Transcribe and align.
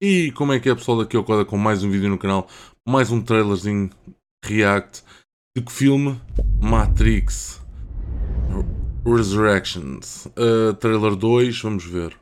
E 0.00 0.30
como 0.30 0.52
é 0.52 0.60
que 0.60 0.68
é 0.68 0.74
pessoal 0.76 0.98
daqui 0.98 1.16
ao 1.16 1.24
Coda 1.24 1.44
com 1.44 1.58
mais 1.58 1.82
um 1.82 1.90
vídeo 1.90 2.08
no 2.08 2.16
canal, 2.16 2.46
mais 2.88 3.10
um 3.10 3.20
trailerzinho 3.20 3.90
react 4.44 5.02
de 5.56 5.62
que 5.64 5.72
filme? 5.72 6.20
Matrix 6.62 7.60
Resurrections 9.04 10.26
uh, 10.36 10.72
Trailer 10.74 11.16
2, 11.16 11.60
vamos 11.62 11.84
ver 11.84 12.16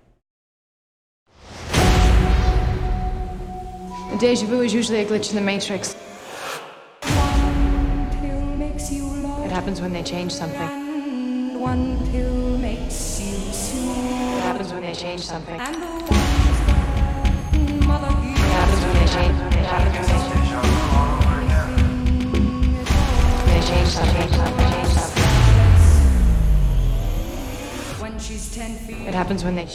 A 4.11 4.17
deja 4.17 4.47
vu 4.47 4.65
is 4.65 4.73
usually 4.73 5.03
a 5.03 5.05
glitch 5.05 5.31
in 5.31 5.35
the 5.35 5.43
matrix. 5.43 5.95
It 9.45 9.53
happens 9.53 9.83
when 9.83 9.93
they 9.93 10.03
change 10.03 10.33
something. 10.33 11.61
One 11.61 11.99
pill 12.11 12.57
makes 12.57 13.21
you 13.21 13.37
It 14.39 14.43
happens 14.45 14.73
when 14.73 14.81
they 14.81 14.95
change 14.95 15.21
something. 15.21 15.61
It 19.07 19.13
happens 19.15 20.09
when 20.11 20.27
they 20.31 20.47
change. 20.51 20.67
They 23.47 23.61
change 23.69 23.89
something. 23.89 24.31
They 24.31 24.67
change 24.73 24.93
something. 24.93 25.23
when 28.01 28.19
she's 28.19 28.55
ten 28.55 28.77
feet. 28.79 29.07
It 29.07 29.15
happens 29.15 29.45
when 29.45 29.55
they. 29.55 29.67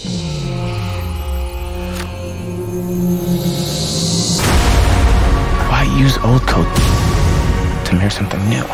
Why 5.70 5.84
use 5.98 6.18
old 6.20 6.42
code 6.42 6.68
to 7.86 7.96
mirror 7.96 8.10
something 8.10 8.40
new? 8.50 8.66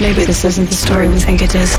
Maybe 0.00 0.24
this 0.24 0.44
isn't 0.44 0.68
the 0.68 0.74
story 0.74 1.08
we 1.08 1.18
think 1.18 1.40
it 1.42 1.54
is. 1.54 1.78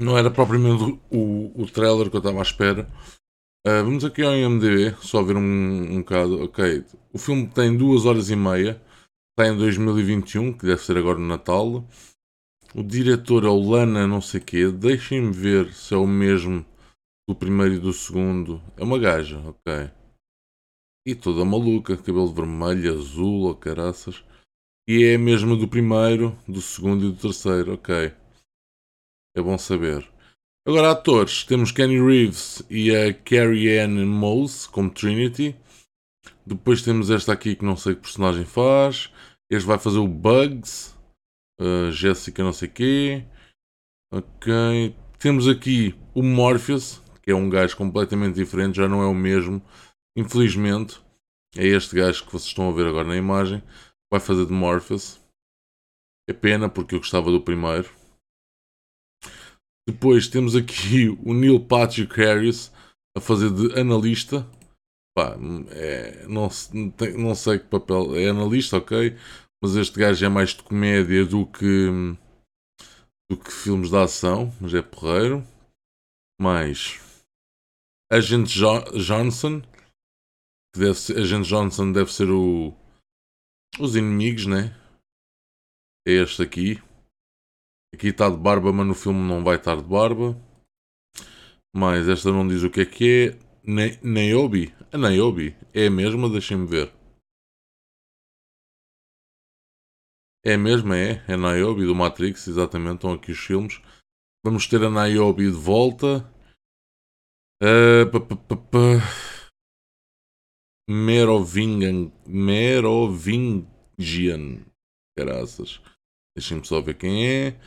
Não 0.00 0.16
era 0.16 0.30
propriamente 0.30 1.00
o, 1.10 1.62
o 1.62 1.66
trailer 1.66 2.08
que 2.08 2.16
eu 2.16 2.20
estava 2.20 2.38
à 2.38 2.42
espera. 2.42 2.88
Uh, 3.66 3.82
Vamos 3.82 4.04
aqui 4.04 4.22
ao 4.22 4.32
IMDB, 4.32 4.94
só 5.02 5.22
ver 5.22 5.36
um, 5.36 5.40
um 5.40 5.98
bocado. 5.98 6.44
Ok, 6.44 6.84
o 7.12 7.18
filme 7.18 7.48
tem 7.48 7.76
2 7.76 8.06
horas 8.06 8.30
e 8.30 8.36
meia 8.36 8.80
Está 9.38 9.52
em 9.52 9.56
2021, 9.56 10.52
que 10.52 10.66
deve 10.66 10.82
ser 10.82 10.96
agora 10.96 11.16
no 11.16 11.26
Natal. 11.26 11.88
O 12.74 12.82
diretor 12.82 13.44
é 13.44 13.48
o 13.48 13.70
Lana 13.70 14.04
não 14.04 14.20
sei 14.20 14.40
quê. 14.40 14.68
Deixem-me 14.70 15.32
ver 15.32 15.72
se 15.72 15.94
é 15.94 15.96
o 15.96 16.08
mesmo 16.08 16.66
do 17.28 17.36
primeiro 17.36 17.74
e 17.74 17.78
do 17.78 17.92
segundo. 17.92 18.60
É 18.76 18.82
uma 18.82 18.98
gaja, 18.98 19.38
ok. 19.38 19.92
E 21.06 21.14
toda 21.14 21.44
maluca, 21.44 21.96
cabelo 21.96 22.34
vermelho, 22.34 22.98
azul, 22.98 23.46
ou 23.46 23.54
caraças. 23.54 24.24
E 24.88 25.04
é 25.04 25.14
a 25.14 25.18
mesma 25.18 25.54
do 25.54 25.68
primeiro, 25.68 26.36
do 26.48 26.60
segundo 26.60 27.06
e 27.06 27.12
do 27.12 27.16
terceiro, 27.16 27.74
ok 27.74 28.12
É 29.38 29.40
bom 29.40 29.56
saber 29.56 30.04
Agora, 30.66 30.90
atores, 30.90 31.44
temos 31.44 31.70
Kenny 31.70 31.98
Reeves 31.98 32.60
e 32.68 32.94
a 32.94 33.14
Carrie 33.14 33.78
Ann 33.78 34.04
Moss 34.04 34.66
como 34.66 34.90
Trinity. 34.90 35.56
Depois 36.44 36.82
temos 36.82 37.08
esta 37.08 37.32
aqui 37.32 37.54
que 37.54 37.64
não 37.64 37.76
sei 37.76 37.94
que 37.94 38.02
personagem 38.02 38.44
faz. 38.44 39.12
Este 39.48 39.64
vai 39.64 39.78
fazer 39.78 39.98
o 39.98 40.08
Bugs. 40.08 40.98
Uh, 41.58 41.92
Jéssica 41.92 42.42
não 42.42 42.52
sei 42.52 42.68
quê. 42.68 43.24
Ok. 44.12 44.94
Temos 45.20 45.46
aqui 45.46 45.94
o 46.12 46.22
Morpheus, 46.22 47.00
que 47.22 47.30
é 47.30 47.34
um 47.34 47.48
gajo 47.48 47.76
completamente 47.76 48.34
diferente, 48.34 48.76
já 48.76 48.88
não 48.88 49.00
é 49.00 49.06
o 49.06 49.14
mesmo. 49.14 49.62
Infelizmente, 50.16 51.00
é 51.56 51.64
este 51.64 51.94
gajo 51.94 52.26
que 52.26 52.32
vocês 52.32 52.48
estão 52.48 52.68
a 52.68 52.72
ver 52.72 52.88
agora 52.88 53.06
na 53.06 53.16
imagem. 53.16 53.62
Vai 54.12 54.20
fazer 54.20 54.44
de 54.44 54.52
Morpheus. 54.52 55.20
É 56.28 56.32
pena 56.34 56.68
porque 56.68 56.96
eu 56.96 56.98
gostava 56.98 57.30
do 57.30 57.40
primeiro. 57.40 57.97
Depois 59.88 60.28
temos 60.28 60.54
aqui 60.54 61.08
o 61.24 61.32
Neil 61.32 61.58
Patrick 61.58 62.14
Harris 62.14 62.70
a 63.16 63.20
fazer 63.22 63.50
de 63.50 63.80
analista. 63.80 64.46
Pá, 65.16 65.34
é, 65.70 66.26
não, 66.26 66.48
não 67.18 67.34
sei 67.34 67.58
que 67.58 67.68
papel. 67.68 68.14
É 68.14 68.28
analista, 68.28 68.76
ok. 68.76 69.16
Mas 69.62 69.76
este 69.76 69.98
gajo 69.98 70.22
é 70.24 70.28
mais 70.28 70.50
de 70.50 70.62
comédia 70.62 71.24
do 71.24 71.46
que, 71.46 71.86
do 73.30 73.36
que 73.38 73.50
filmes 73.50 73.88
de 73.88 73.96
ação. 73.96 74.52
Mas 74.60 74.74
é 74.74 74.82
porreiro. 74.82 75.42
Mais 76.38 77.00
Agente 78.12 78.50
Jo- 78.50 78.84
Johnson. 78.92 79.62
Que 80.74 80.80
deve 80.80 80.94
ser, 80.98 81.18
Agente 81.18 81.48
Johnson 81.48 81.92
deve 81.92 82.12
ser 82.12 82.30
o, 82.30 82.74
os 83.80 83.96
inimigos, 83.96 84.44
né? 84.44 84.76
É 86.06 86.12
este 86.12 86.42
aqui. 86.42 86.82
Aqui 87.94 88.08
está 88.08 88.28
de 88.28 88.36
barba, 88.36 88.72
mas 88.72 88.86
no 88.86 88.94
filme 88.94 89.20
não 89.20 89.42
vai 89.42 89.56
estar 89.56 89.76
de 89.76 89.82
barba. 89.88 90.36
Mas 91.74 92.08
esta 92.08 92.30
não 92.30 92.46
diz 92.46 92.62
o 92.62 92.70
que 92.70 92.80
é 92.82 92.86
que 92.86 93.34
é. 93.34 93.48
Ne 93.64 93.98
Niobe? 94.02 94.74
A 94.92 94.98
Niobe 94.98 95.56
é 95.74 95.86
a 95.86 95.90
mesma? 95.90 96.28
Deixem-me 96.28 96.66
ver. 96.66 96.92
É 100.44 100.54
a 100.54 100.58
mesma, 100.58 100.96
é. 100.96 101.24
É 101.28 101.34
a 101.34 101.36
Niobe 101.36 101.84
do 101.84 101.94
Matrix, 101.94 102.46
exatamente. 102.48 102.96
Estão 102.96 103.12
aqui 103.12 103.32
os 103.32 103.38
filmes. 103.38 103.80
Vamos 104.44 104.66
ter 104.66 104.82
a 104.82 104.90
Niobe 104.90 105.50
de 105.50 105.56
volta. 105.56 106.32
Pa. 107.60 109.00
Merovingan. 110.88 112.10
Merovingian. 112.26 113.66
Caraças. 115.18 115.80
Deixem-me 116.38 116.64
só 116.64 116.80
ver 116.80 116.94
quem 116.94 117.26
é. 117.28 117.60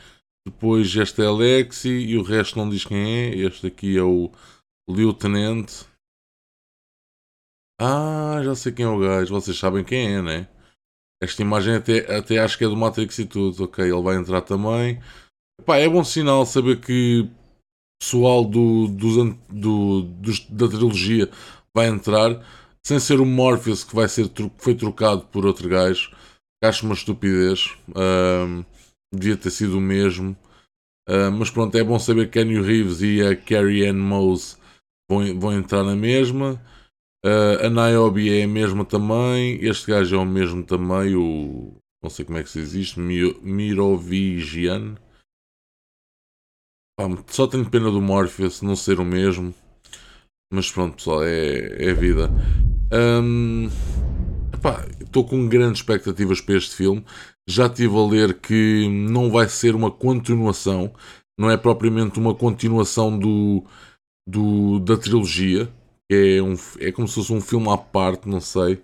Depois 0.46 0.96
este 0.96 1.20
é 1.22 1.26
Alexi 1.26 1.90
e 1.90 2.16
o 2.16 2.22
resto 2.22 2.56
não 2.56 2.70
diz 2.70 2.86
quem 2.86 2.98
é. 2.98 3.36
Este 3.36 3.66
aqui 3.66 3.98
é 3.98 4.02
o 4.02 4.32
Lieutenant. 4.88 5.70
Ah, 7.78 8.40
já 8.42 8.54
sei 8.54 8.72
quem 8.72 8.86
é 8.86 8.88
o 8.88 8.98
gajo. 8.98 9.34
Vocês 9.34 9.58
sabem 9.58 9.84
quem 9.84 10.14
é, 10.16 10.22
né? 10.22 10.48
Esta 11.22 11.42
imagem 11.42 11.74
até, 11.76 12.16
até 12.16 12.38
acho 12.38 12.56
que 12.56 12.64
é 12.64 12.68
do 12.68 12.76
Matrix 12.76 13.18
e 13.18 13.26
tudo. 13.26 13.64
Ok, 13.64 13.84
ele 13.84 14.02
vai 14.02 14.16
entrar 14.16 14.40
também. 14.40 14.98
Epá, 15.60 15.76
é 15.76 15.86
bom 15.86 16.02
sinal 16.02 16.46
saber 16.46 16.80
que 16.80 17.28
pessoal 18.00 18.42
do, 18.42 18.88
an- 19.20 19.38
do, 19.50 20.02
dos- 20.02 20.46
da 20.48 20.66
trilogia 20.66 21.30
vai 21.76 21.88
entrar. 21.88 22.42
Sem 22.84 22.98
ser 22.98 23.20
o 23.20 23.26
Morpheus 23.26 23.84
que 23.84 23.94
vai 23.94 24.08
ser 24.08 24.30
que 24.30 24.50
foi 24.56 24.74
trocado 24.74 25.26
por 25.26 25.44
outro 25.44 25.68
gajo. 25.68 26.10
Acho 26.62 26.86
uma 26.86 26.94
estupidez. 26.94 27.76
Devia 29.12 29.36
ter 29.36 29.50
sido 29.50 29.78
o 29.78 29.80
mesmo. 29.80 30.36
Ah, 31.08 31.30
mas 31.30 31.50
pronto, 31.50 31.76
é 31.76 31.82
bom 31.82 31.98
saber 31.98 32.26
que 32.26 32.38
Kenny 32.38 32.60
Reeves 32.60 33.02
e 33.02 33.20
a 33.20 33.36
Carrie 33.36 33.86
Ann 33.86 33.98
Moss 33.98 34.58
vão, 35.10 35.38
vão 35.38 35.52
entrar 35.52 35.82
na 35.82 35.96
mesma. 35.96 36.62
Ah, 37.24 37.66
a 37.66 37.70
Niobe 37.70 38.32
é 38.32 38.44
a 38.44 38.48
mesma 38.48 38.84
também. 38.84 39.62
Este 39.64 39.90
gajo 39.90 40.16
é 40.16 40.18
o 40.18 40.24
mesmo 40.24 40.64
também. 40.64 41.14
O, 41.16 41.76
não 42.02 42.10
sei 42.10 42.24
como 42.24 42.38
é 42.38 42.42
que 42.42 42.50
se. 42.50 42.98
Mi- 43.00 43.34
Mirovigian. 43.42 44.94
Só 47.26 47.46
tenho 47.48 47.68
pena 47.68 47.90
do 47.90 48.00
Morpheus 48.00 48.62
não 48.62 48.76
ser 48.76 49.00
o 49.00 49.04
mesmo. 49.04 49.52
Mas 50.52 50.70
pronto, 50.70 50.96
pessoal, 50.96 51.24
é, 51.24 51.88
é 51.88 51.92
vida. 51.94 52.30
Ahm, 52.92 53.68
epá, 54.62 54.86
Estou 55.00 55.24
com 55.26 55.48
grandes 55.48 55.80
expectativas 55.80 56.40
para 56.40 56.56
este 56.56 56.74
filme. 56.74 57.04
Já 57.48 57.66
estive 57.66 57.96
a 57.96 58.06
ler 58.06 58.38
que 58.40 58.88
não 58.88 59.30
vai 59.30 59.48
ser 59.48 59.74
uma 59.74 59.90
continuação, 59.90 60.92
não 61.38 61.50
é 61.50 61.56
propriamente 61.56 62.18
uma 62.18 62.34
continuação 62.34 63.18
do, 63.18 63.64
do- 64.26 64.78
da 64.80 64.96
trilogia. 64.96 65.68
É, 66.10 66.40
um, 66.40 66.54
é 66.78 66.92
como 66.92 67.08
se 67.08 67.14
fosse 67.16 67.32
um 67.32 67.40
filme 67.40 67.68
à 67.68 67.76
parte, 67.76 68.28
não 68.28 68.40
sei. 68.40 68.80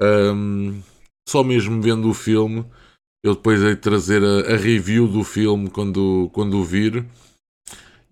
Ahm, 0.00 0.80
só 1.28 1.42
mesmo 1.42 1.80
vendo 1.82 2.08
o 2.08 2.14
filme, 2.14 2.64
eu 3.24 3.34
depois 3.34 3.60
hei 3.62 3.74
de 3.74 3.80
trazer 3.80 4.22
a, 4.22 4.54
a 4.54 4.56
review 4.56 5.08
do 5.08 5.24
filme 5.24 5.70
quando, 5.70 6.30
quando 6.32 6.58
o 6.58 6.64
vir. 6.64 7.04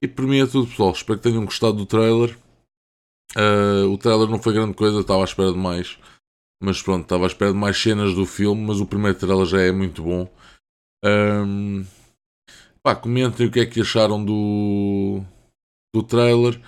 E 0.03 0.09
por 0.09 0.27
mim 0.27 0.41
é 0.41 0.47
tudo, 0.47 0.67
pessoal. 0.69 0.93
Espero 0.93 1.19
que 1.19 1.29
tenham 1.29 1.45
gostado 1.45 1.77
do 1.77 1.87
trailer. 1.87 2.37
Ah, 3.37 3.87
o 3.87 3.97
trailer 3.99 4.29
não 4.29 4.43
foi 4.43 4.53
grande 4.53 4.75
coisa, 4.75 5.01
estava 5.01 5.21
à 5.23 5.25
espera 5.25 5.53
de 5.53 5.59
mais. 5.59 5.99
Mas 6.63 6.83
pronto, 6.83 7.03
estava 7.03 7.25
à 7.25 7.27
espera 7.27 7.53
de 7.53 7.59
mais 7.59 7.81
cenas 7.81 8.15
do 8.15 8.27
filme, 8.27 8.63
mas 8.63 8.81
o 8.81 8.87
primeiro 8.87 9.19
trailer 9.19 9.47
já 9.47 9.61
é 9.63 9.73
muito 9.73 10.03
bom. 10.03 10.29
Ahm, 11.03 11.85
pá, 12.83 12.95
comentem 12.95 13.47
o 13.47 13.51
que 13.51 13.61
é 13.61 13.67
que 13.67 13.81
acharam 13.81 14.23
do, 14.23 15.23
do 15.95 16.03
trailer. 16.03 16.61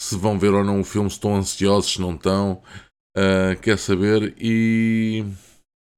Se 0.00 0.16
vão 0.16 0.38
ver 0.38 0.52
ou 0.52 0.62
não 0.62 0.80
o 0.80 0.84
filme, 0.84 1.08
se 1.08 1.16
estão 1.16 1.34
ansiosos, 1.34 1.92
se 1.92 2.00
não 2.00 2.14
estão. 2.14 2.62
Ah, 3.16 3.56
quer 3.56 3.78
saber. 3.78 4.34
E, 4.38 5.24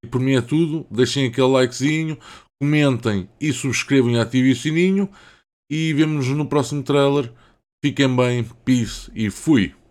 e 0.05 0.09
por 0.09 0.21
mim 0.21 0.35
é 0.35 0.41
tudo. 0.41 0.87
Deixem 0.91 1.27
aquele 1.27 1.49
likezinho, 1.49 2.19
comentem 2.61 3.29
e 3.41 3.53
subscrevam 3.53 4.13
e 4.13 4.19
ativem 4.19 4.53
o 4.53 4.57
sininho. 4.57 5.11
E 5.71 5.93
vemo-nos 5.93 6.29
no 6.29 6.47
próximo 6.47 6.83
trailer. 6.83 7.33
Fiquem 7.85 8.15
bem, 8.15 8.45
peace 8.65 9.11
e 9.15 9.31
fui. 9.31 9.75